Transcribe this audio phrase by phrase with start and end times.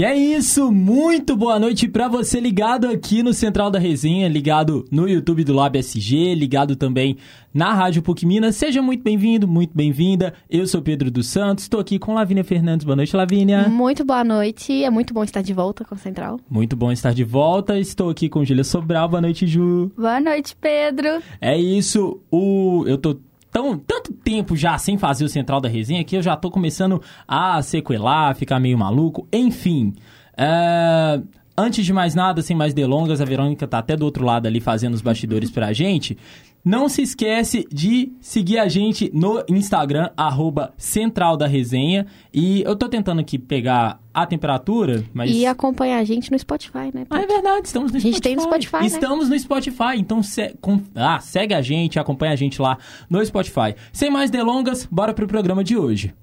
[0.00, 4.86] E é isso, muito boa noite para você ligado aqui no Central da Resenha, ligado
[4.90, 7.18] no YouTube do Lab SG, ligado também
[7.52, 8.56] na Rádio PUC Minas.
[8.56, 10.32] Seja muito bem-vindo, muito bem-vinda.
[10.48, 12.86] Eu sou Pedro dos Santos, estou aqui com Lavínia Fernandes.
[12.86, 13.68] Boa noite, Lavínia.
[13.68, 16.40] Muito boa noite, é muito bom estar de volta com o Central.
[16.48, 17.78] Muito bom estar de volta.
[17.78, 19.06] Estou aqui com Júlia Sobral.
[19.06, 19.92] Boa noite, Ju.
[19.94, 21.22] Boa noite, Pedro.
[21.42, 23.18] É isso, o eu tô
[23.50, 27.02] tão, tanto tempo já sem fazer o Central da Resenha que eu já tô começando
[27.26, 29.26] a sequelar, ficar meio maluco.
[29.32, 29.94] Enfim,
[30.36, 31.20] é,
[31.56, 34.60] antes de mais nada, sem mais delongas, a Verônica tá até do outro lado ali
[34.60, 36.16] fazendo os bastidores pra gente.
[36.64, 42.06] Não se esquece de seguir a gente no Instagram, arroba Central da Resenha.
[42.32, 45.30] E eu tô tentando aqui pegar a temperatura, mas...
[45.30, 47.06] E acompanhar a gente no Spotify, né?
[47.08, 48.08] Ah, é verdade, estamos no Spotify.
[48.08, 48.86] A gente tem no Spotify, né?
[48.86, 50.54] Estamos no Spotify, então se...
[50.94, 52.76] ah, segue a gente, acompanha a gente lá
[53.08, 53.74] no Spotify.
[53.92, 56.14] Sem mais delongas, bora pro programa de hoje.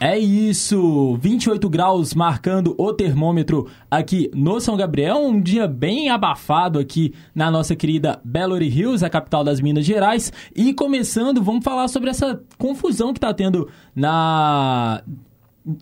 [0.00, 6.78] É isso, 28 graus marcando o termômetro aqui no São Gabriel, um dia bem abafado
[6.78, 10.32] aqui na nossa querida Belo Hills, a capital das Minas Gerais.
[10.54, 15.02] E começando, vamos falar sobre essa confusão que está tendo na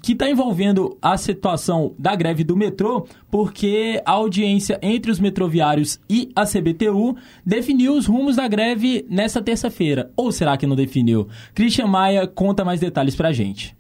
[0.03, 6.01] que está envolvendo a situação da greve do metrô, porque a audiência entre os metroviários
[6.09, 10.11] e a CBTU definiu os rumos da greve nessa terça-feira.
[10.17, 11.29] Ou será que não definiu?
[11.55, 13.77] Christian Maia conta mais detalhes pra gente.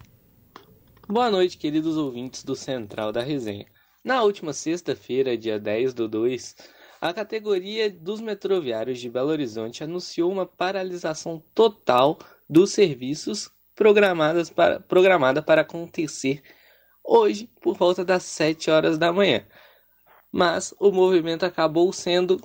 [1.09, 3.65] Boa noite, queridos ouvintes do Central da Resenha.
[4.03, 6.57] Na última sexta-feira, dia 10 do 2,
[7.01, 12.19] a categoria dos metroviários de Belo Horizonte anunciou uma paralisação total
[12.51, 16.43] dos serviços programadas para, programada para acontecer
[17.05, 19.47] hoje por volta das 7 horas da manhã.
[20.33, 22.43] Mas o movimento acabou sendo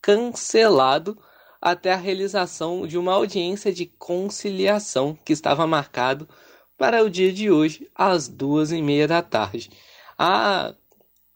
[0.00, 1.18] cancelado
[1.60, 6.26] até a realização de uma audiência de conciliação que estava marcado
[6.76, 9.70] para o dia de hoje, às duas e meia da tarde.
[10.18, 10.74] A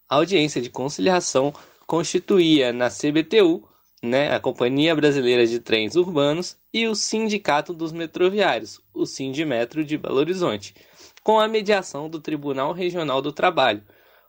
[0.08, 1.52] audiência de conciliação
[1.86, 3.66] constituía na CBTU,
[4.02, 9.98] né, a Companhia Brasileira de Trens Urbanos, e o Sindicato dos Metroviários, o Sindimetro de
[9.98, 10.74] Belo Horizonte,
[11.22, 13.82] com a mediação do Tribunal Regional do Trabalho,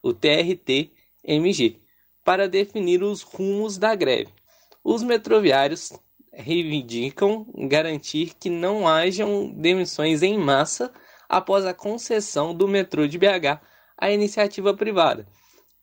[0.04, 1.80] o TRT-MG,
[2.24, 4.32] para definir os rumos da greve.
[4.84, 5.94] Os metroviários
[6.34, 10.92] reivindicam garantir que não hajam demissões em massa
[11.28, 13.59] após a concessão do metrô de BH
[13.97, 15.28] à iniciativa privada.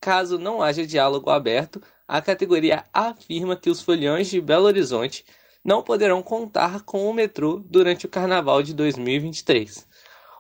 [0.01, 5.25] Caso não haja diálogo aberto, a categoria afirma que os foliões de Belo Horizonte
[5.65, 9.87] não poderão contar com o metrô durante o carnaval de 2023.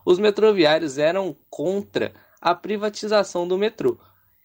[0.06, 3.98] Os metroviários eram contra a privatização do metrô.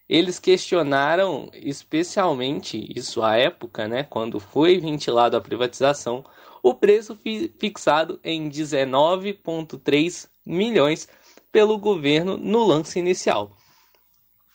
[0.08, 6.26] Eles questionaram especialmente isso à época, né, quando foi ventilado a privatização,
[6.62, 11.08] o preço fi fixado em 19,3 milhões
[11.52, 13.52] pelo governo no lance inicial.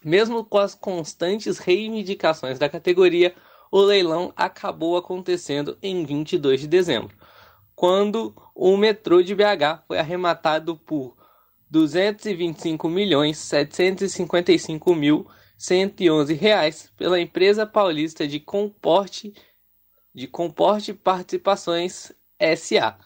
[0.04, 3.34] Mesmo com as constantes reivindicações da categoria,
[3.70, 7.16] o leilão acabou acontecendo em 22 de dezembro,
[7.74, 11.17] quando o metrô de BH foi arrematado por
[11.70, 19.34] 225 milhões 755 mil 111 reais pela empresa paulista de comporte
[20.14, 22.12] de comporte participações
[22.56, 22.98] SA.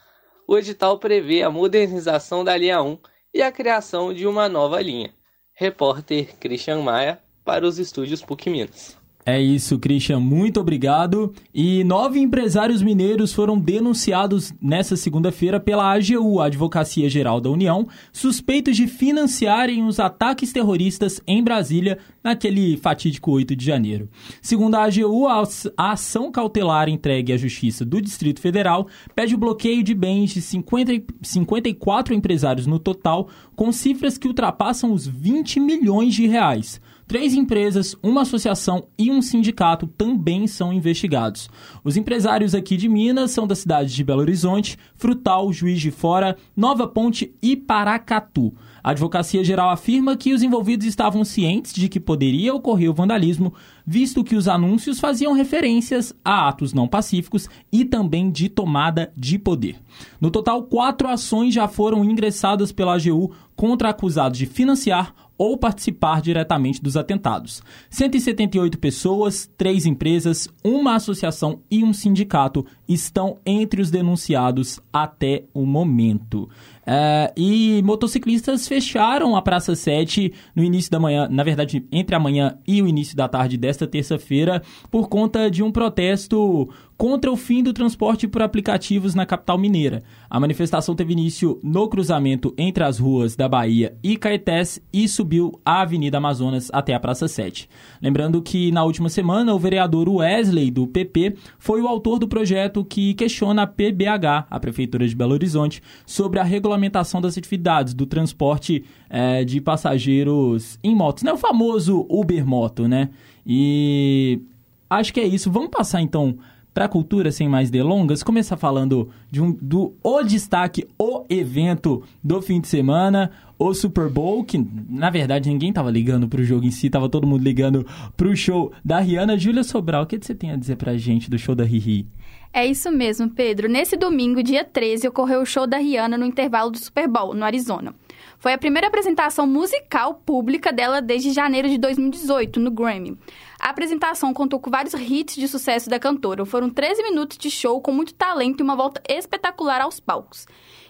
[0.46, 2.98] O edital prevê a modernização da linha 1
[3.34, 5.12] e a criação de uma nova linha.
[5.52, 9.01] Repórter Christian Maia para os estúdios PUC Minas.
[9.24, 10.18] É isso, Christian.
[10.18, 11.32] Muito obrigado.
[11.54, 17.86] E nove empresários mineiros foram denunciados nesta segunda-feira pela AGU, a Advocacia Geral da União,
[18.12, 24.08] suspeitos de financiarem os ataques terroristas em Brasília naquele fatídico 8 de janeiro.
[24.40, 29.84] Segundo a AGU, a ação cautelar entregue à Justiça do Distrito Federal pede o bloqueio
[29.84, 36.12] de bens de 50, 54 empresários no total, com cifras que ultrapassam os 20 milhões
[36.12, 36.80] de reais.
[37.12, 41.46] Três empresas, uma associação e um sindicato também são investigados.
[41.84, 46.38] Os empresários aqui de Minas são das cidades de Belo Horizonte, Frutal, Juiz de Fora,
[46.56, 48.54] Nova Ponte e Paracatu.
[48.82, 53.52] A Advocacia Geral afirma que os envolvidos estavam cientes de que poderia ocorrer o vandalismo,
[53.86, 59.38] visto que os anúncios faziam referências a atos não pacíficos e também de tomada de
[59.38, 59.76] poder.
[60.18, 66.20] No total, quatro ações já foram ingressadas pela AGU contra acusados de financiar ou participar
[66.20, 67.62] diretamente dos atentados.
[67.90, 75.66] 178 pessoas, três empresas, uma associação e um sindicato estão entre os denunciados até o
[75.66, 76.48] momento.
[76.84, 82.20] É, e motociclistas fecharam a Praça 7 no início da manhã, na verdade, entre a
[82.20, 86.68] manhã e o início da tarde desta terça-feira, por conta de um protesto
[87.02, 90.04] contra o fim do transporte por aplicativos na capital mineira.
[90.30, 95.60] A manifestação teve início no cruzamento entre as ruas da Bahia e Caetés e subiu
[95.64, 97.68] a Avenida Amazonas até a Praça 7.
[98.00, 102.84] Lembrando que na última semana o vereador Wesley do PP foi o autor do projeto
[102.84, 108.06] que questiona a PBH, a Prefeitura de Belo Horizonte, sobre a regulamentação das atividades do
[108.06, 111.32] transporte é, de passageiros em motos, né?
[111.32, 113.10] O famoso Uber Moto, né?
[113.46, 114.40] E
[114.88, 115.50] acho que é isso.
[115.50, 116.36] Vamos passar então
[116.74, 122.02] para a cultura sem mais delongas, começar falando de um, do o destaque, o evento
[122.24, 126.64] do fim de semana, o Super Bowl, que na verdade ninguém tava ligando pro jogo
[126.64, 127.86] em si, tava todo mundo ligando
[128.16, 129.38] pro show da Rihanna.
[129.38, 132.06] Júlia Sobral, o que você tem a dizer pra gente do show da Riri?
[132.54, 133.66] É isso mesmo, Pedro.
[133.66, 137.46] Nesse domingo, dia 13, ocorreu o show da Rihanna no intervalo do Super Bowl, no
[137.46, 137.94] Arizona.
[138.38, 143.16] Foi a primeira apresentação musical pública dela desde janeiro de 2018, no Grammy.
[143.58, 146.44] A apresentação contou com vários hits de sucesso da cantora.
[146.44, 150.46] Foram 13 minutos de show com muito talento e uma volta espetacular aos palcos.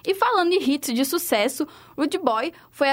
[0.07, 1.67] E falando em hits de sucesso,
[1.97, 2.89] Rude Boy foi,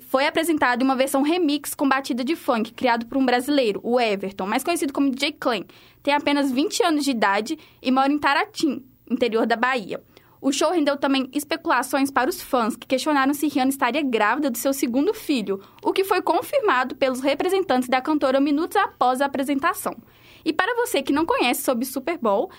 [0.00, 4.00] foi apresentado em uma versão remix com batida de funk, criado por um brasileiro, o
[4.00, 5.64] Everton, mais conhecido como DJ Clan.
[6.02, 10.02] Tem apenas 20 anos de idade e mora em Taratim, interior da Bahia.
[10.40, 14.58] O show rendeu também especulações para os fãs, que questionaram se Rihanna estaria grávida do
[14.58, 19.96] seu segundo filho, o que foi confirmado pelos representantes da cantora minutos após a apresentação.
[20.44, 22.50] E para você que não conhece sobre Super Bowl,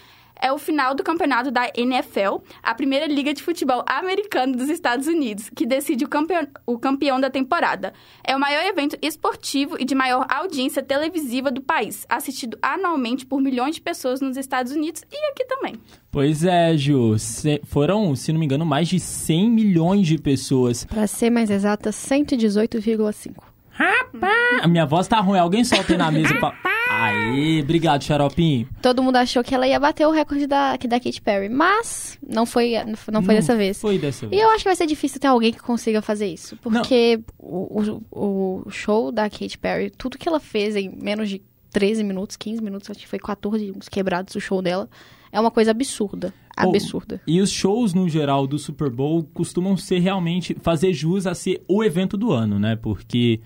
[0.42, 5.08] é o final do campeonato da NFL, a primeira liga de futebol americano dos Estados
[5.08, 7.94] Unidos, que decide o campeão, o campeão da temporada.
[8.24, 13.42] É o maior evento esportivo e de maior audiência televisiva do país, assistido anualmente por
[13.42, 15.76] milhões de pessoas nos Estados Unidos e aqui também.
[16.12, 17.18] Pois é, Ju.
[17.18, 20.86] Se, foram, se não me engano, mais de 100 milhões de pessoas.
[20.86, 23.54] Para ser mais exata, 118,5.
[23.72, 24.62] Rapaz!
[24.62, 25.40] A minha voz tá ruim.
[25.40, 26.54] Alguém solta aí na mesa pra...
[26.94, 28.68] Aê, obrigado, Xaropinho.
[28.82, 32.46] Todo mundo achou que ela ia bater o recorde da, da Katy Perry, mas não
[32.46, 32.74] foi,
[33.12, 33.82] não foi dessa vez.
[33.82, 34.40] Foi dessa vez.
[34.40, 36.58] E eu acho que vai ser difícil ter alguém que consiga fazer isso.
[36.58, 37.82] Porque o,
[38.12, 41.42] o, o, show da Katy Perry, tudo que ela fez em menos de
[41.72, 44.88] 13 minutos, 15 minutos, acho que foi 14 uns quebrados o show dela,
[45.32, 46.32] é uma coisa absurda.
[46.56, 47.20] Absurda.
[47.26, 51.34] Oh, e os shows, no geral, do Super Bowl costumam ser realmente fazer jus a
[51.34, 52.76] ser o evento do ano, né?
[52.76, 53.42] Porque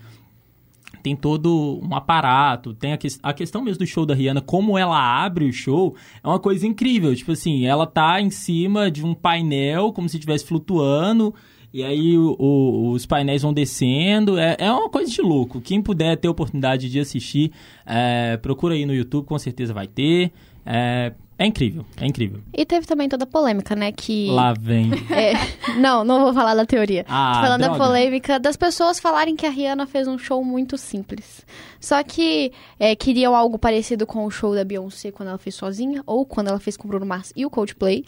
[1.07, 4.77] tem todo um aparato, tem a, que, a, questão mesmo do show da Rihanna, como
[4.77, 7.15] ela abre o show, é uma coisa incrível.
[7.15, 11.33] Tipo assim, ela tá em cima de um painel, como se estivesse flutuando,
[11.73, 14.37] e aí o, o, os painéis vão descendo.
[14.37, 15.61] É, é uma coisa de louco.
[15.61, 17.53] Quem puder ter oportunidade de assistir,
[17.85, 20.33] é, procura aí no YouTube, com certeza vai ter.
[20.65, 22.41] É, é incrível, é incrível.
[22.51, 23.91] E teve também toda a polêmica, né?
[23.91, 24.29] Que.
[24.31, 24.91] Lá vem.
[25.11, 25.33] É,
[25.79, 27.05] não, não vou falar da teoria.
[27.07, 27.77] Ah, Tô falando droga.
[27.77, 31.45] da polêmica das pessoas falarem que a Rihanna fez um show muito simples.
[31.79, 36.01] Só que é, queriam algo parecido com o show da Beyoncé quando ela fez sozinha,
[36.05, 38.03] ou quando ela fez com o Bruno Mars e o Coldplay.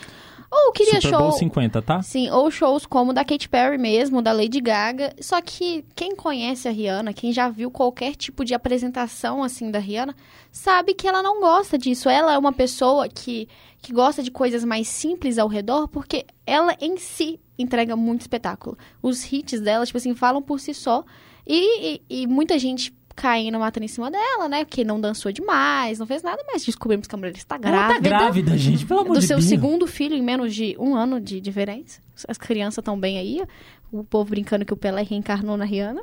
[0.52, 1.20] Ou queria Super show.
[1.20, 2.02] Bowl 50, tá?
[2.02, 5.14] Sim, ou shows como da Katy Perry mesmo, da Lady Gaga.
[5.22, 9.78] Só que quem conhece a Rihanna, quem já viu qualquer tipo de apresentação assim da
[9.78, 10.16] Rihanna,
[10.52, 12.10] sabe que ela não gosta disso.
[12.10, 13.48] Ela é uma pessoa que,
[13.80, 18.78] que gosta de coisas mais simples ao redor, porque ela em si entrega muito espetáculo.
[19.04, 21.04] Os hits dela, tipo assim, falam por si só.
[21.46, 24.64] E, e, e muita gente caindo, matando em cima dela, né?
[24.64, 27.84] Que não dançou demais, não fez nada, mas descobrimos que a mulher está grávida.
[27.84, 29.50] Ela tá grávida, gente, pelo amor do de seu Deus.
[29.50, 32.02] segundo filho em menos de um ano de diferença.
[32.28, 33.44] As crianças estão bem aí.
[33.92, 36.02] O povo brincando que o Pelé reencarnou na Rihanna.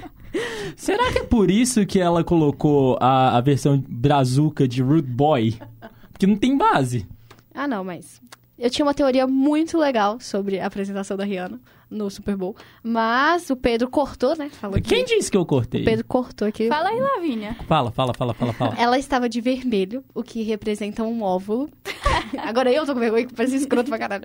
[0.76, 5.58] Será que é por isso que ela colocou a, a versão brazuca de Rude Boy?
[6.12, 7.06] Porque não tem base.
[7.52, 8.20] Ah, não, mas.
[8.58, 11.60] Eu tinha uma teoria muito legal sobre a apresentação da Rihanna
[11.90, 12.56] no Super Bowl.
[12.82, 14.48] Mas o Pedro cortou, né?
[14.50, 15.82] Falou que- Quem disse que eu cortei?
[15.82, 16.68] O Pedro cortou aqui.
[16.68, 17.56] Fala aí, Lavínia.
[17.66, 18.74] Fala, fala, fala, fala, fala.
[18.78, 21.68] Ela estava de vermelho, o que representa um óvulo.
[22.38, 24.24] Agora eu tô com vergonha, que parece escroto pra caralho.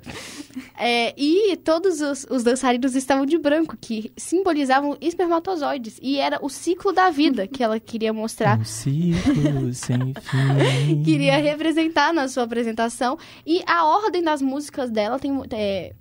[0.78, 5.98] É, e todos os, os dançarinos estavam de branco, que simbolizavam espermatozoides.
[6.02, 8.60] E era o ciclo da vida que ela queria mostrar.
[8.60, 11.04] Um ciclo sem fim.
[11.04, 13.18] Queria representar na sua apresentação.
[13.46, 15.32] E a ordem das músicas dela tem...
[15.52, 15.94] é,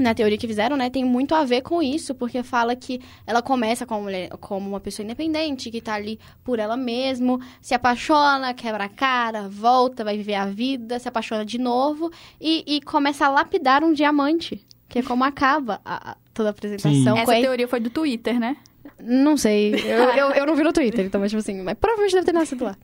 [0.00, 3.40] na teoria que fizeram, né, tem muito a ver com isso, porque fala que ela
[3.42, 8.54] começa como, mulher, como uma pessoa independente, que tá ali por ela mesma, se apaixona,
[8.54, 13.26] quebra a cara, volta, vai viver a vida, se apaixona de novo e, e começa
[13.26, 17.16] a lapidar um diamante, que é como acaba a- a- toda a apresentação.
[17.16, 18.56] Essa Com a- teoria foi do Twitter, né?
[19.02, 22.12] Não sei, eu, eu, eu não vi no Twitter, então, mas tipo assim, mas provavelmente
[22.14, 22.76] deve ter nascido lá.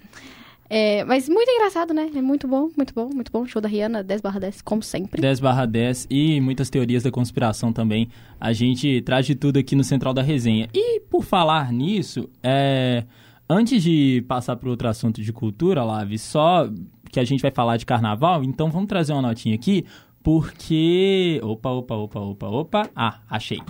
[0.68, 2.10] É, mas muito engraçado, né?
[2.14, 3.46] É muito bom, muito bom, muito bom.
[3.46, 5.20] Show da Rihanna, 10 barra 10, como sempre.
[5.20, 8.08] 10 barra 10 e muitas teorias da conspiração também.
[8.40, 10.68] A gente traz de tudo aqui no Central da Resenha.
[10.74, 13.04] E por falar nisso, é...
[13.48, 16.68] antes de passar para outro assunto de cultura, Lave, só
[17.10, 19.84] que a gente vai falar de carnaval, então vamos trazer uma notinha aqui,
[20.22, 21.40] porque...
[21.42, 22.90] Opa, opa, opa, opa, opa.
[22.94, 23.60] Ah, achei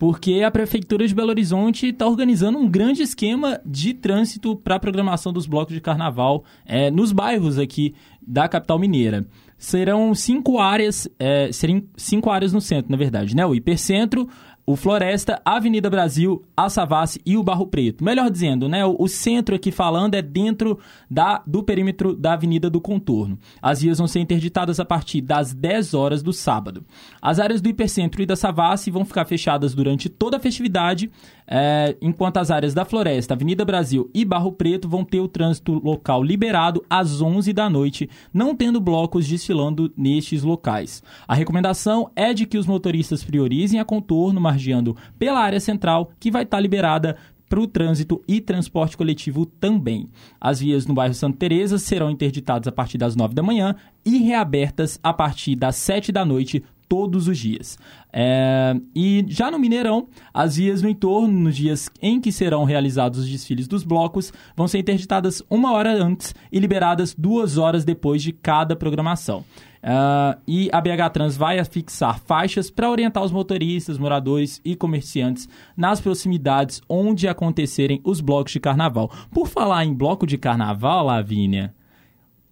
[0.00, 4.80] porque a Prefeitura de Belo Horizonte está organizando um grande esquema de trânsito para a
[4.80, 7.94] programação dos blocos de carnaval é, nos bairros aqui
[8.26, 9.26] da capital mineira.
[9.58, 13.44] Serão cinco áreas, é, serem cinco áreas no centro, na verdade, né?
[13.44, 14.26] O hipercentro,
[14.66, 18.04] o Floresta, a Avenida Brasil, a Savassi e o Barro Preto.
[18.04, 20.78] Melhor dizendo, né, o, centro aqui falando é dentro
[21.10, 23.38] da, do perímetro da Avenida do Contorno.
[23.60, 26.84] As vias vão ser interditadas a partir das 10 horas do sábado.
[27.20, 31.10] As áreas do Hipercentro e da Savassi vão ficar fechadas durante toda a festividade,
[31.50, 35.72] é, enquanto as áreas da Floresta, Avenida Brasil e Barro Preto vão ter o trânsito
[35.84, 41.02] local liberado às 11 da noite, não tendo blocos desfilando nestes locais.
[41.26, 46.30] A recomendação é de que os motoristas priorizem a contorno, margeando pela área central, que
[46.30, 47.16] vai estar liberada
[47.48, 50.08] para o trânsito e transporte coletivo também.
[50.40, 53.74] As vias no bairro Santa Teresa serão interditadas a partir das 9 da manhã
[54.06, 57.78] e reabertas a partir das 7 da noite todos os dias.
[58.12, 63.20] É, e já no Mineirão, as vias no entorno, nos dias em que serão realizados
[63.20, 68.20] os desfiles dos blocos, vão ser interditadas uma hora antes e liberadas duas horas depois
[68.20, 69.44] de cada programação.
[69.82, 75.48] Uh, e a BH Trans vai fixar faixas para orientar os motoristas, moradores e comerciantes
[75.76, 79.10] nas proximidades onde acontecerem os blocos de carnaval.
[79.30, 81.72] Por falar em bloco de carnaval, Lavínia,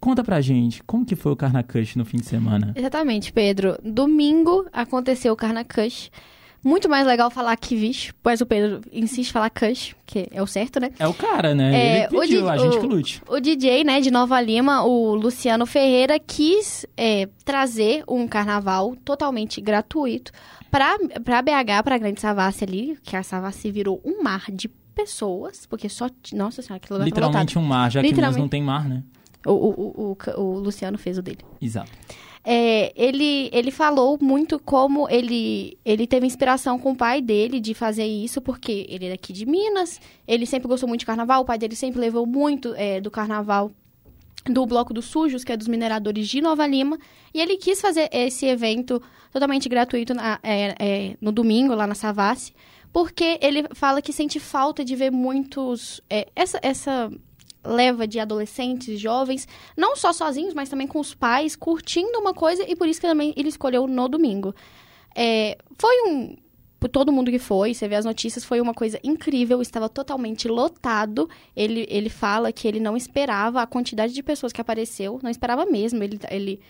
[0.00, 2.72] Conta pra gente, como que foi o Carnacush no fim de semana?
[2.76, 3.76] Exatamente, Pedro.
[3.82, 6.10] Domingo aconteceu o Carnacush.
[6.62, 10.46] Muito mais legal falar Kivish, pois o Pedro insiste em falar Kush, que é o
[10.46, 10.90] certo, né?
[10.98, 11.74] É o cara, né?
[11.74, 13.22] É, Ele pediu, o, a gente que lute.
[13.28, 19.60] O DJ, né, de Nova Lima, o Luciano Ferreira, quis é, trazer um carnaval totalmente
[19.60, 20.32] gratuito
[20.68, 25.64] pra, pra BH, pra Grande Savassi ali, que a Savassi virou um mar de pessoas,
[25.64, 26.10] porque só...
[26.32, 29.04] Nossa senhora, aquilo Literalmente um mar, já que Minas não tem mar, né?
[29.48, 31.40] O, o, o, o Luciano fez o dele.
[31.60, 31.90] Exato.
[32.44, 37.74] É, ele, ele falou muito como ele, ele teve inspiração com o pai dele de
[37.74, 41.44] fazer isso, porque ele é daqui de Minas, ele sempre gostou muito de carnaval, o
[41.44, 43.70] pai dele sempre levou muito é, do carnaval
[44.46, 46.98] do Bloco dos Sujos, que é dos mineradores de Nova Lima,
[47.34, 51.94] e ele quis fazer esse evento totalmente gratuito na, é, é, no domingo, lá na
[51.94, 52.54] Savassi,
[52.90, 56.00] porque ele fala que sente falta de ver muitos...
[56.08, 57.10] É, essa, essa
[57.64, 59.46] leva de adolescentes, jovens,
[59.76, 63.06] não só sozinhos, mas também com os pais, curtindo uma coisa e por isso que
[63.06, 64.54] também ele escolheu no domingo.
[65.14, 66.36] É, foi um.
[66.80, 70.46] Por todo mundo que foi, você vê as notícias, foi uma coisa incrível, estava totalmente
[70.46, 71.28] lotado.
[71.56, 75.66] Ele, ele fala que ele não esperava a quantidade de pessoas que apareceu, não esperava
[75.66, 76.00] mesmo.
[76.04, 76.60] Ele, ele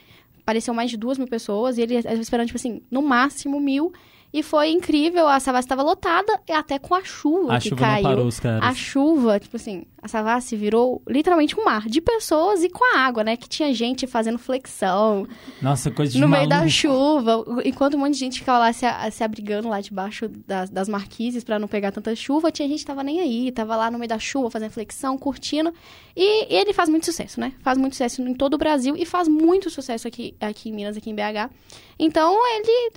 [0.40, 3.92] apareceu mais de duas mil pessoas e ele estava esperando, tipo assim, no máximo mil.
[4.30, 7.80] E foi incrível, a Savassi estava lotada e até com a chuva a que chuva
[7.80, 8.02] caiu.
[8.02, 8.62] Não parou os caras.
[8.62, 13.00] A chuva, tipo assim, a Savassi virou literalmente um mar de pessoas e com a
[13.00, 13.38] água, né?
[13.38, 15.26] Que tinha gente fazendo flexão.
[15.62, 16.46] Nossa, coisa de No maluco.
[16.50, 17.42] meio da chuva.
[17.64, 21.42] Enquanto um monte de gente ficava lá se, se abrigando lá debaixo das, das marquises
[21.42, 24.10] para não pegar tanta chuva, tinha gente que tava nem aí, tava lá no meio
[24.10, 25.72] da chuva fazendo flexão, curtindo.
[26.14, 27.54] E, e ele faz muito sucesso, né?
[27.62, 30.98] Faz muito sucesso em todo o Brasil e faz muito sucesso aqui, aqui em Minas,
[30.98, 31.50] aqui em BH.
[31.98, 32.92] Então ele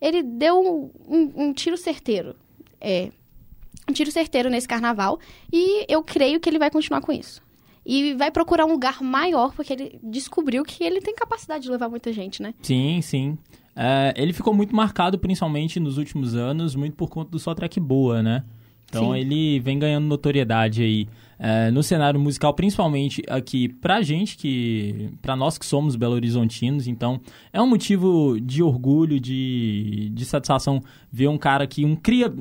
[0.00, 2.34] ele deu um, um, um tiro certeiro.
[2.80, 3.10] É,
[3.88, 5.18] um tiro certeiro nesse carnaval.
[5.52, 7.42] E eu creio que ele vai continuar com isso.
[7.84, 11.88] E vai procurar um lugar maior, porque ele descobriu que ele tem capacidade de levar
[11.88, 12.52] muita gente, né?
[12.62, 13.38] Sim, sim.
[13.74, 17.80] É, ele ficou muito marcado, principalmente nos últimos anos, muito por conta do sua track
[17.80, 18.44] boa, né?
[18.88, 19.18] Então sim.
[19.18, 21.06] ele vem ganhando notoriedade aí
[21.38, 26.88] é, no cenário musical, principalmente aqui pra gente, que para nós que somos belo-horizontinos.
[26.88, 27.20] Então,
[27.52, 30.80] é um motivo de orgulho, de, de satisfação
[31.12, 32.32] ver um cara que um cria.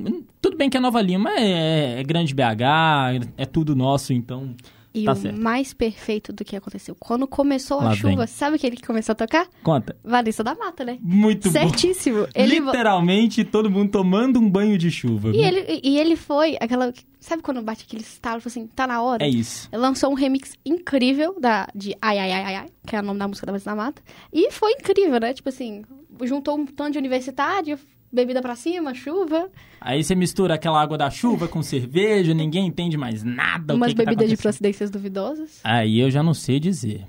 [0.42, 4.56] Tudo bem que é Nova Lima é, é grande BH, é tudo nosso, então.
[5.02, 5.40] E tá o certo.
[5.40, 6.96] mais perfeito do que aconteceu.
[7.00, 8.28] Quando começou Lá a chuva, vem.
[8.28, 9.48] sabe aquele que começou a tocar?
[9.64, 9.96] Conta.
[10.04, 10.98] Vanessa da Mata, né?
[11.02, 12.22] Muito Certíssimo.
[12.22, 12.28] bom.
[12.36, 15.30] Ele Literalmente todo mundo tomando um banho de chuva.
[15.30, 16.94] E ele, e ele foi aquela.
[17.20, 19.26] Sabe quando bate aquele estalo, assim, tá na hora?
[19.26, 19.68] É isso.
[19.74, 23.20] Lançou um remix incrível da, de Ai Ai Ai Ai Ai, que é o nome
[23.20, 24.02] da música da Vanessa da Mata.
[24.32, 25.34] E foi incrível, né?
[25.34, 25.84] Tipo assim,
[26.24, 27.78] juntou um tanto de universitário,
[28.18, 32.98] bebida pra cima, chuva, Aí você mistura aquela água da chuva com cerveja, ninguém entende
[32.98, 33.76] mais nada.
[33.76, 34.42] umas tá bebidas de acontecendo.
[34.42, 35.60] procedências duvidosas.
[35.64, 37.06] Aí eu já não sei dizer.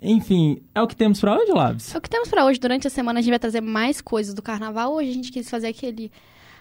[0.00, 1.94] Enfim, é o que temos pra hoje, Labs?
[1.94, 2.58] É o que temos pra hoje.
[2.58, 4.94] Durante a semana a gente vai trazer mais coisas do carnaval.
[4.94, 6.10] Hoje a gente quis fazer aquele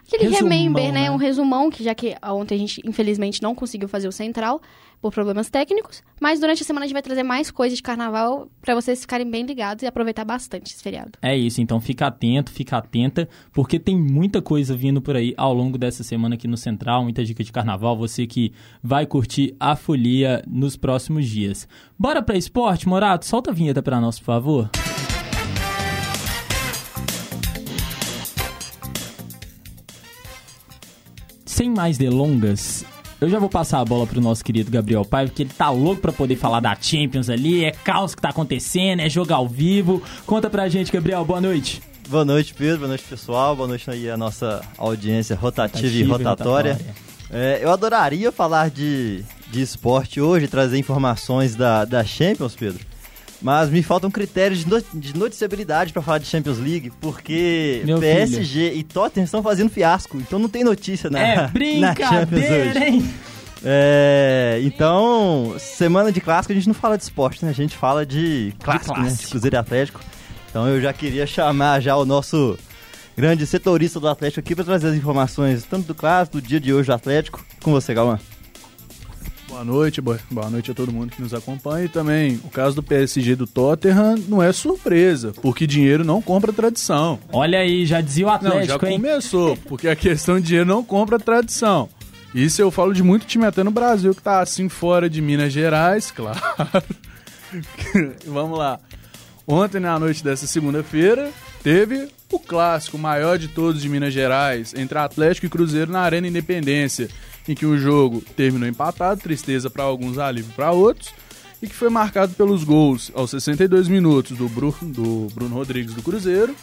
[0.05, 1.03] Aquele Resumão, remember, né?
[1.03, 1.11] né?
[1.11, 4.61] Um resumão, que já que ontem a gente, infelizmente, não conseguiu fazer o central
[5.01, 6.01] por problemas técnicos.
[6.19, 9.29] Mas durante a semana a gente vai trazer mais coisas de carnaval pra vocês ficarem
[9.29, 11.11] bem ligados e aproveitar bastante esse feriado.
[11.21, 15.53] É isso, então fica atento, fica atenta, porque tem muita coisa vindo por aí ao
[15.53, 18.51] longo dessa semana aqui no Central, muita dica de carnaval, você que
[18.81, 21.67] vai curtir a folia nos próximos dias.
[21.97, 23.25] Bora pra esporte, Morato?
[23.25, 24.69] Solta a vinheta pra nós, por favor.
[31.57, 32.85] Sem mais delongas,
[33.19, 35.99] eu já vou passar a bola pro nosso querido Gabriel Paiva, que ele tá louco
[35.99, 39.99] pra poder falar da Champions ali, é caos que tá acontecendo, é jogo ao vivo.
[40.23, 41.81] Conta pra gente, Gabriel, boa noite.
[42.09, 42.77] Boa noite, Pedro.
[42.77, 43.55] Boa noite, pessoal.
[43.55, 46.73] Boa noite aí a nossa audiência rotativa, e Rotativa e rotatória.
[46.73, 46.95] rotatória.
[47.31, 52.85] É, eu adoraria falar de, de esporte hoje, trazer informações da, da Champions, Pedro.
[53.41, 57.99] Mas me faltam critérios de, no- de noticiabilidade para falar de Champions League, porque Meu
[57.99, 61.35] PSG e Tottenham estão fazendo fiasco, então não tem notícia na, é
[61.79, 62.83] na Champions hoje.
[62.83, 63.13] hein?
[63.63, 67.51] É, então, semana de clássico a gente não fala de esporte, né?
[67.51, 69.01] A gente fala de clássico, né?
[69.01, 69.23] clássico.
[69.25, 69.99] De Cruzeiro e Atlético.
[70.49, 72.57] Então eu já queria chamar já o nosso
[73.15, 76.73] grande setorista do Atlético aqui para trazer as informações tanto do clássico, do dia de
[76.73, 77.43] hoje do Atlético.
[77.61, 78.19] Com você, Galvão.
[79.57, 81.85] Boa noite, boa, boa noite a todo mundo que nos acompanha.
[81.85, 86.53] E também, o caso do PSG do Tottenham não é surpresa, porque dinheiro não compra
[86.53, 87.17] tradição.
[87.33, 89.01] Olha aí, já dizia o Não, já Atlético, hein?
[89.01, 91.89] começou, porque a questão de dinheiro não compra tradição.
[92.35, 95.51] Isso eu falo de muito time até no Brasil que tá assim fora de Minas
[95.51, 96.39] Gerais, claro.
[98.27, 98.79] Vamos lá.
[99.47, 101.31] Ontem, na noite dessa segunda-feira,
[101.63, 106.27] teve o clássico maior de todos de Minas Gerais, entre Atlético e Cruzeiro na Arena
[106.27, 107.07] Independência,
[107.47, 111.13] em que o jogo terminou empatado, tristeza para alguns, alívio para outros,
[111.61, 116.03] e que foi marcado pelos gols aos 62 minutos do, Bru do Bruno Rodrigues do
[116.03, 116.55] Cruzeiro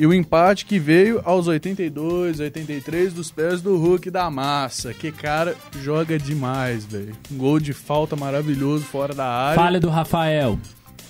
[0.00, 4.94] e o empate que veio aos 82, 83 dos pés do Hulk da massa.
[4.94, 7.12] Que cara joga demais, velho.
[7.30, 9.60] Um gol de falta maravilhoso fora da área.
[9.60, 10.58] Falha do Rafael.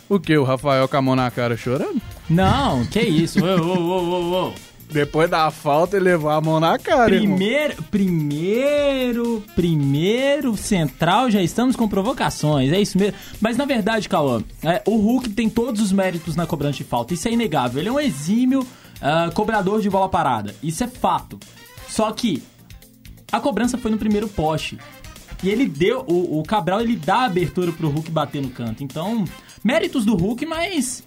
[0.09, 0.37] O que?
[0.37, 2.03] O Rafael com a mão na cara chorando?
[2.29, 3.39] Não, que isso.
[3.45, 4.70] Ô, ô, ô, ô, ô.
[4.93, 7.37] Depois da falta ele levou a mão na cara, irmão.
[7.37, 13.17] Primeiro, primeiro, primeiro central, já estamos com provocações, é isso mesmo.
[13.41, 17.15] Mas na verdade, Cauã, é, o Hulk tem todos os méritos na cobrança de falta,
[17.15, 17.81] isso é inegável.
[17.81, 18.67] Ele é um exímio
[19.01, 21.39] ah, cobrador de bola parada, isso é fato.
[21.89, 22.43] Só que
[23.33, 24.79] a cobrança foi no primeiro poste.
[25.43, 28.85] E ele deu, o, o Cabral ele dá a abertura pro Hulk bater no canto.
[28.85, 29.25] Então,
[29.65, 31.03] méritos do Hulk, mas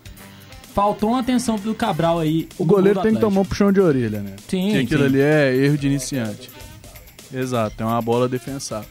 [0.74, 2.48] faltou uma atenção do Cabral aí.
[2.58, 4.36] O goleiro tem que tomar um puxão de orelha, né?
[4.48, 5.06] Sim, Porque aquilo sim.
[5.06, 6.50] ali é erro de iniciante.
[7.34, 8.90] Exato, é uma bola defensável.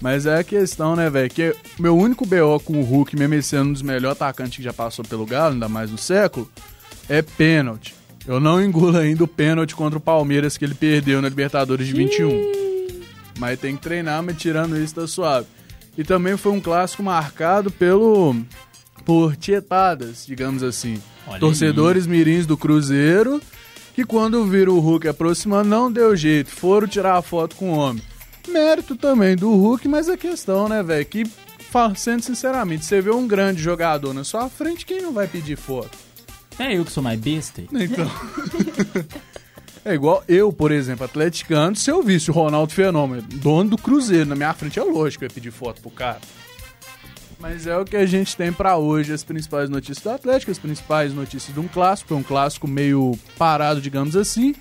[0.00, 1.28] Mas é a questão, né, velho?
[1.28, 4.62] Que meu único BO com o Hulk, mesmo esse sendo um dos melhores atacantes que
[4.62, 6.50] já passou pelo Galo, ainda mais no século,
[7.08, 7.94] é pênalti.
[8.26, 11.92] Eu não engulo ainda o pênalti contra o Palmeiras que ele perdeu na Libertadores de
[11.92, 12.30] 21.
[13.38, 15.46] Mas tem que treinar, mas tirando isso tá suave.
[15.98, 18.36] E também foi um clássico marcado pelo
[19.02, 21.00] por tietadas, digamos assim.
[21.26, 23.40] Olha Torcedores mirins do Cruzeiro
[23.94, 27.76] que quando viram o Hulk aproximando não deu jeito, foram tirar a foto com o
[27.76, 28.02] homem.
[28.48, 31.24] Mérito também do Hulk, mas a questão, né, velho, que
[31.96, 35.96] sendo sinceramente, você vê um grande jogador na sua frente, quem não vai pedir foto?
[36.58, 37.62] É eu que sou mais besta.
[37.62, 38.10] Então.
[39.82, 44.28] É igual eu, por exemplo, atleticano, se eu visse o Ronaldo Fenômeno, dono do Cruzeiro,
[44.28, 46.20] na minha frente, é lógico que eu ia pedir foto pro cara.
[47.40, 50.58] Mas é o que a gente tem pra hoje, as principais notícias do Atlético, as
[50.58, 54.54] principais notícias de um clássico, é um clássico meio parado, digamos assim,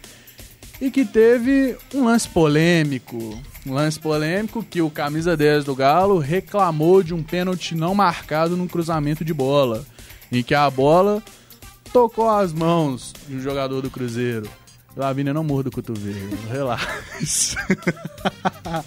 [0.79, 3.37] e que teve um lance polêmico.
[3.65, 8.55] Um lance polêmico que o camisa 10 do Galo reclamou de um pênalti não marcado
[8.55, 9.85] num cruzamento de bola,
[10.31, 11.21] em que a bola
[11.91, 14.49] tocou as mãos de um jogador do Cruzeiro.
[14.95, 17.57] Lavínia não morra do cotovelo, relaxa.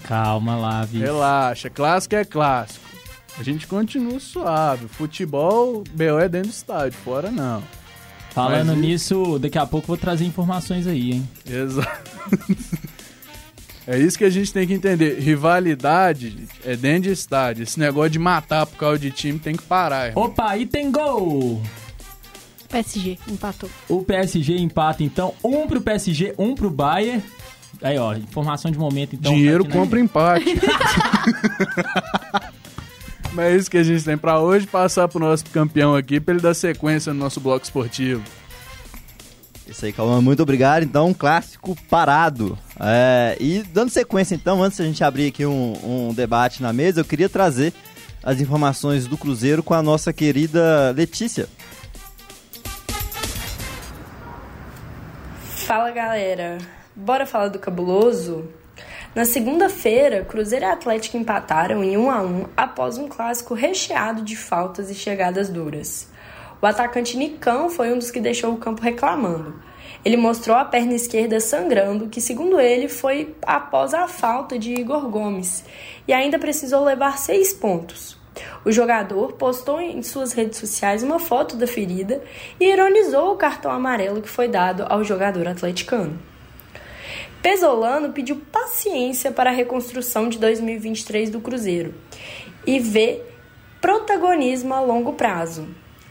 [0.05, 0.98] Calma Vi.
[0.98, 2.91] Relaxa, clássico é clássico.
[3.38, 4.88] A gente continua suave.
[4.88, 7.62] Futebol, BO é dentro do estádio, fora não.
[8.31, 11.29] Falando Mas nisso, daqui a pouco eu vou trazer informações aí, hein?
[11.47, 12.11] Exato.
[13.87, 15.18] É isso que a gente tem que entender.
[15.18, 17.64] Rivalidade é dentro de estádio.
[17.64, 20.27] Esse negócio de matar por causa de time tem que parar, irmão.
[20.27, 21.61] Opa, aí tem gol!
[22.68, 23.68] PSG, empatou.
[23.88, 27.23] O PSG empata, então, um pro PSG, um pro Bayern.
[27.83, 29.35] Aí, ó, informação de momento, então.
[29.35, 30.45] Dinheiro tá compra empate.
[33.33, 34.66] Mas é isso que a gente tem pra hoje.
[34.66, 38.23] Passar pro nosso campeão aqui pra ele dar sequência no nosso bloco esportivo.
[39.66, 40.83] Isso aí, Calma, muito obrigado.
[40.83, 42.59] Então, um clássico parado.
[42.79, 47.01] É, e dando sequência, então, antes da gente abrir aqui um, um debate na mesa,
[47.01, 47.73] eu queria trazer
[48.23, 51.49] as informações do Cruzeiro com a nossa querida Letícia.
[55.66, 56.59] Fala galera,
[56.95, 58.49] Bora falar do cabuloso?
[59.14, 64.35] Na segunda-feira, Cruzeiro e Atlético empataram em 1 a 1 após um clássico recheado de
[64.35, 66.09] faltas e chegadas duras.
[66.62, 69.61] O atacante Nicão foi um dos que deixou o campo reclamando.
[70.03, 75.07] Ele mostrou a perna esquerda sangrando, que segundo ele foi após a falta de Igor
[75.11, 75.62] Gomes,
[76.09, 78.18] e ainda precisou levar seis pontos.
[78.64, 82.22] O jogador postou em suas redes sociais uma foto da ferida
[82.59, 86.32] e ironizou o cartão amarelo que foi dado ao jogador atleticano.
[87.42, 91.92] Pesolano pediu paciência para a reconstrução de 2023 do Cruzeiro
[92.64, 93.20] e vê
[93.81, 95.66] protagonismo a longo prazo.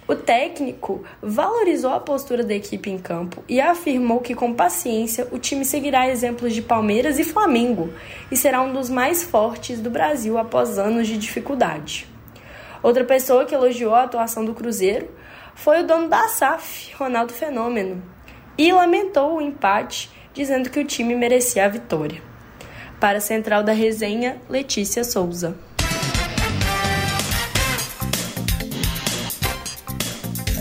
[0.05, 5.39] O técnico valorizou a postura da equipe em campo e afirmou que, com paciência, o
[5.39, 7.93] time seguirá exemplos de Palmeiras e Flamengo
[8.29, 12.09] e será um dos mais fortes do Brasil após anos de dificuldade.
[12.83, 15.09] Outra pessoa que elogiou a atuação do Cruzeiro
[15.55, 18.03] foi o dono da SAF, Ronaldo Fenômeno,
[18.57, 22.21] e lamentou o empate, dizendo que o time merecia a vitória.
[22.99, 25.55] Para a central da resenha, Letícia Souza.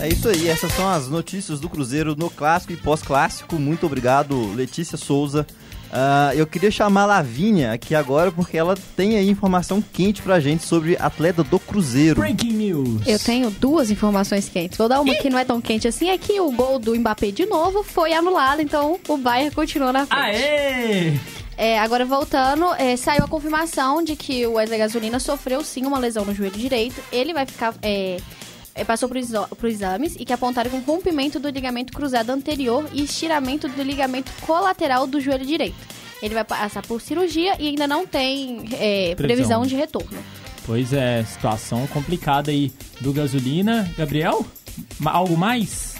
[0.01, 3.59] É isso aí, essas são as notícias do Cruzeiro no clássico e pós-clássico.
[3.59, 5.45] Muito obrigado, Letícia Souza.
[5.91, 10.39] Uh, eu queria chamar a Lavínia aqui agora porque ela tem aí informação quente pra
[10.39, 12.21] gente sobre atleta do Cruzeiro.
[12.21, 13.05] Breaking news.
[13.05, 14.77] Eu tenho duas informações quentes.
[14.77, 17.31] Vou dar uma que não é tão quente assim, é que o gol do Mbappé
[17.31, 20.21] de novo foi anulado, então o Bayern continua na frente.
[20.21, 21.13] Aê!
[21.57, 25.99] É, agora voltando, é, saiu a confirmação de que o Wesley Gasolina sofreu sim uma
[25.99, 27.01] lesão no joelho direito.
[27.11, 27.75] Ele vai ficar.
[27.83, 28.17] É,
[28.85, 29.17] passou por,
[29.55, 34.31] por exames e que apontaram com rompimento do ligamento cruzado anterior e estiramento do ligamento
[34.41, 35.75] colateral do joelho direito.
[36.21, 40.17] Ele vai passar por cirurgia e ainda não tem é, previsão de retorno.
[40.65, 43.91] Pois é, situação complicada aí do gasolina.
[43.97, 44.45] Gabriel,
[45.03, 45.90] algo mais?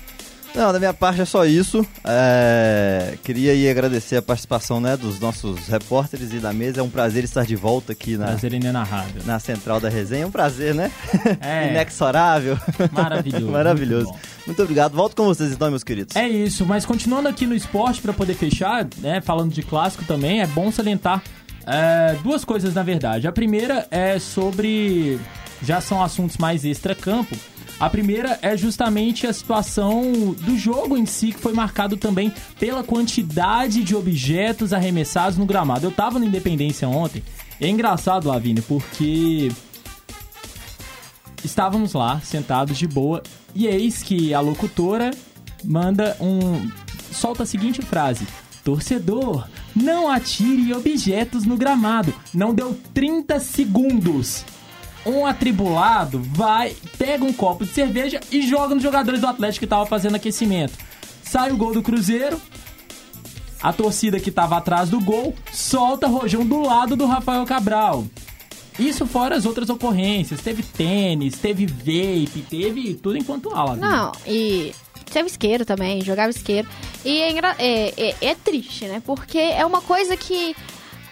[0.53, 1.85] Não, da minha parte é só isso.
[2.03, 3.17] É...
[3.23, 6.81] Queria aí agradecer a participação né, dos nossos repórteres e da mesa.
[6.81, 9.21] É um prazer estar de volta aqui na, prazer inenarrável.
[9.25, 10.23] na central da resenha.
[10.23, 10.91] É um prazer, né?
[11.39, 11.69] É.
[11.71, 12.57] Inexorável.
[12.91, 13.47] Maravilhoso.
[13.51, 14.05] Maravilhoso.
[14.07, 14.93] Muito, muito, obrigado.
[14.93, 16.15] Volto com vocês então, meus queridos.
[16.15, 20.41] É isso, mas continuando aqui no esporte para poder fechar, né, falando de clássico também,
[20.41, 21.23] é bom salientar
[21.65, 23.27] é, duas coisas na verdade.
[23.27, 25.19] A primeira é sobre.
[25.63, 27.37] Já são assuntos mais extra-campo
[27.81, 32.83] a primeira é justamente a situação do jogo em si, que foi marcado também pela
[32.83, 35.87] quantidade de objetos arremessados no gramado.
[35.87, 37.23] Eu tava na Independência ontem.
[37.59, 39.51] É engraçado, Lavínia, porque
[41.43, 43.23] estávamos lá, sentados de boa,
[43.55, 45.09] e eis que a locutora
[45.63, 46.69] manda um.
[47.11, 48.27] solta a seguinte frase:
[48.63, 52.13] Torcedor, não atire objetos no gramado.
[52.31, 54.45] Não deu 30 segundos
[55.05, 59.67] um atribulado vai, pega um copo de cerveja e joga nos jogadores do Atlético que
[59.69, 60.73] tava fazendo aquecimento.
[61.23, 62.39] Sai o gol do Cruzeiro.
[63.61, 68.05] A torcida que tava atrás do gol solta Rojão do lado do Rafael Cabral.
[68.79, 70.41] Isso fora as outras ocorrências.
[70.41, 73.75] Teve tênis, teve vape, teve tudo enquanto aula.
[73.75, 74.73] Não, e
[75.11, 76.67] teve isqueiro também, jogava isqueiro.
[77.05, 79.01] E é, é, é, é triste, né?
[79.05, 80.55] Porque é uma coisa que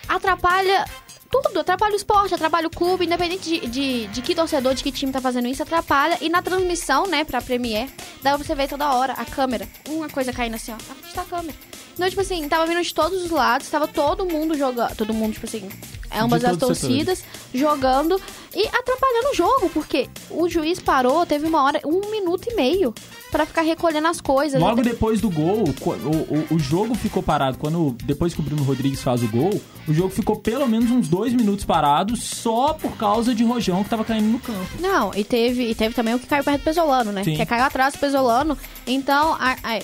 [0.07, 0.85] atrapalha
[1.29, 4.91] tudo, atrapalha o esporte, atrapalha o clube, independente de, de, de, que torcedor, de que
[4.91, 6.17] time tá fazendo isso, atrapalha.
[6.21, 10.09] E na transmissão, né, pra Premiere, dá pra você ver toda hora a câmera, uma
[10.09, 11.55] coisa caindo assim, ó, a frente da câmera.
[11.93, 15.33] Então, tipo assim, tava vindo de todos os lados, tava todo mundo jogando, todo mundo,
[15.33, 15.67] tipo assim,
[16.11, 18.19] ambas as torcidas jogando
[18.55, 22.93] e atrapalhando o jogo, porque o juiz parou, teve uma hora, um minuto e meio
[23.31, 24.59] para ficar recolhendo as coisas.
[24.59, 27.57] Logo depois do gol, o, o, o, jogo ficou parado.
[27.57, 31.07] Quando depois que o Bruno Rodrigues faz o gol, o jogo ficou pelo menos uns
[31.07, 34.67] dois minutos parado só por causa de Rojão que tava caindo no campo.
[34.79, 37.23] Não, e teve, e teve também o que caiu perto do Pesolano, né?
[37.23, 37.35] Sim.
[37.35, 38.57] Que caiu atrás do Pesolano.
[38.87, 39.79] Então, a, a,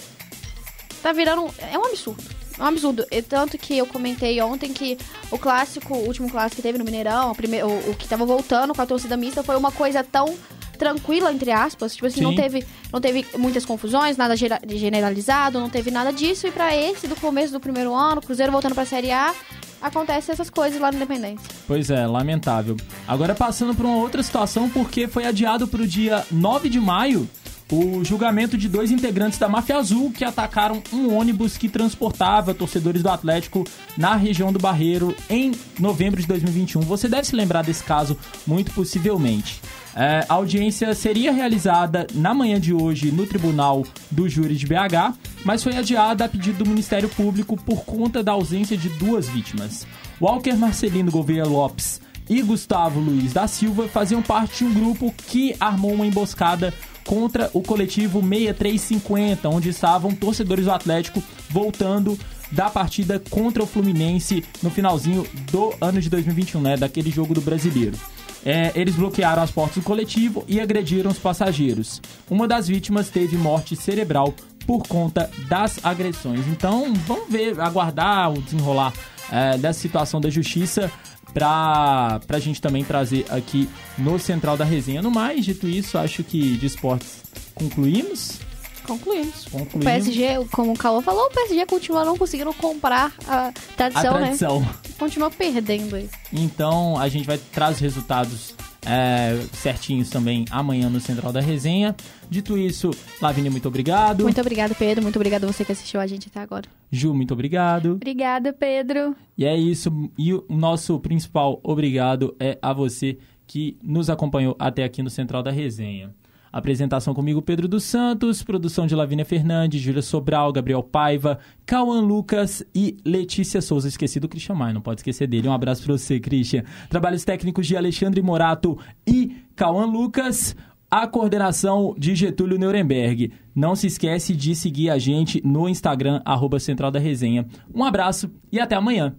[1.02, 1.48] tá virando.
[1.72, 2.24] É um absurdo.
[2.58, 3.06] É um absurdo.
[3.12, 4.98] E tanto que eu comentei ontem que
[5.30, 8.26] o clássico, o último clássico que teve no Mineirão, o, primeiro, o, o que tava
[8.26, 10.36] voltando com a torcida mista, foi uma coisa tão
[10.76, 11.96] tranquila, entre aspas.
[11.96, 16.48] Tipo assim, não teve, não teve muitas confusões, nada generalizado, não teve nada disso.
[16.48, 19.34] E para esse, do começo do primeiro ano, Cruzeiro voltando pra Série A,
[19.82, 21.48] acontece essas coisas lá no Independência.
[21.68, 22.76] Pois é, lamentável.
[23.08, 27.30] Agora passando por uma outra situação, porque foi adiado para o dia 9 de maio
[27.72, 33.02] o julgamento de dois integrantes da Máfia Azul que atacaram um ônibus que transportava torcedores
[33.02, 33.66] do Atlético
[33.98, 36.82] na região do Barreiro em novembro de 2021.
[36.82, 39.62] Você deve se lembrar desse caso muito possivelmente.
[39.96, 45.16] É, a audiência seria realizada na manhã de hoje no Tribunal do Júri de BH,
[45.46, 49.88] mas foi adiada a pedido do Ministério Público por conta da ausência de duas vítimas.
[50.20, 55.56] Walker Marcelino Gouveia Lopes e Gustavo Luiz da Silva faziam parte de um grupo que
[55.62, 56.74] armou uma emboscada
[57.06, 62.20] contra o coletivo 6350, onde estavam torcedores do Atlético voltando
[62.52, 66.78] da partida contra o Fluminense no finalzinho do ano de 2021, né?
[66.78, 67.98] Daquele jogo do brasileiro.
[68.46, 72.00] É, eles bloquearam as portas do coletivo e agrediram os passageiros.
[72.30, 74.34] Uma das vítimas teve morte cerebral
[74.68, 76.46] por conta das agressões.
[76.48, 78.94] Então, vamos ver, aguardar o desenrolar
[79.32, 80.92] é, dessa situação da justiça
[81.34, 85.02] para a gente também trazer aqui no Central da Resenha.
[85.02, 88.45] No mais, dito isso, acho que de esportes concluímos.
[88.86, 89.46] Concluímos.
[89.46, 89.76] Concluímos.
[89.76, 94.14] O PSG, como o Calor falou, o PSG continua não conseguindo comprar a A tradição,
[94.14, 94.60] tradição.
[94.62, 94.70] né?
[94.98, 96.10] Continua perdendo aí.
[96.32, 101.96] Então a gente vai trazer os resultados é, certinhos também amanhã no Central da Resenha.
[102.30, 104.24] Dito isso, Lavínia, muito obrigado.
[104.24, 105.02] Muito obrigado, Pedro.
[105.04, 106.68] Muito obrigado a você que assistiu a gente até agora.
[106.92, 107.94] Ju, muito obrigado.
[107.94, 109.16] Obrigada, Pedro.
[109.38, 109.92] E é isso.
[110.18, 113.18] E o nosso principal obrigado é a você
[113.48, 116.14] que nos acompanhou até aqui no Central da Resenha.
[116.56, 122.64] Apresentação comigo, Pedro dos Santos, produção de Lavínia Fernandes, Júlia Sobral, Gabriel Paiva, Cauã Lucas
[122.74, 123.90] e Letícia Souza.
[123.90, 125.50] Esqueci do Christian Maia, não pode esquecer dele.
[125.50, 126.64] Um abraço pra você, Christian.
[126.90, 130.56] Trabalhos técnicos de Alexandre Morato e Cauã Lucas.
[130.90, 133.34] A coordenação de Getúlio Nuremberg.
[133.54, 137.46] Não se esquece de seguir a gente no Instagram, arroba Central da Resenha.
[137.74, 139.14] Um abraço e até amanhã.